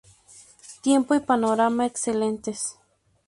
Tiempo 0.81 1.13
y 1.13 1.19
panorama 1.19 1.85
excelentes. 1.85 2.79